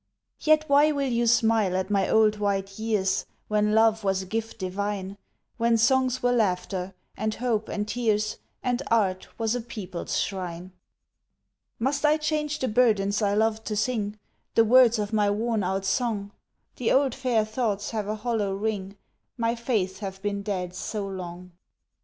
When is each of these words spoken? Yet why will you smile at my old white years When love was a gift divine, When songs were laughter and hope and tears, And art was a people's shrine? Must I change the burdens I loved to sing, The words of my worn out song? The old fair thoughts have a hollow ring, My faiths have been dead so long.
Yet 0.39 0.63
why 0.67 0.91
will 0.91 1.07
you 1.11 1.27
smile 1.27 1.77
at 1.77 1.91
my 1.91 2.09
old 2.09 2.37
white 2.39 2.79
years 2.79 3.27
When 3.47 3.73
love 3.75 4.03
was 4.03 4.23
a 4.23 4.25
gift 4.25 4.57
divine, 4.57 5.15
When 5.57 5.77
songs 5.77 6.23
were 6.23 6.31
laughter 6.31 6.95
and 7.15 7.35
hope 7.35 7.69
and 7.69 7.87
tears, 7.87 8.39
And 8.63 8.81
art 8.89 9.27
was 9.37 9.53
a 9.53 9.61
people's 9.61 10.19
shrine? 10.19 10.71
Must 11.77 12.03
I 12.03 12.17
change 12.17 12.57
the 12.57 12.67
burdens 12.67 13.21
I 13.21 13.35
loved 13.35 13.63
to 13.65 13.75
sing, 13.75 14.17
The 14.55 14.65
words 14.65 14.97
of 14.97 15.13
my 15.13 15.29
worn 15.29 15.63
out 15.63 15.85
song? 15.85 16.31
The 16.77 16.91
old 16.91 17.13
fair 17.13 17.45
thoughts 17.45 17.91
have 17.91 18.07
a 18.07 18.15
hollow 18.15 18.55
ring, 18.55 18.97
My 19.37 19.53
faiths 19.53 19.99
have 19.99 20.19
been 20.23 20.41
dead 20.41 20.73
so 20.73 21.05
long. 21.07 21.51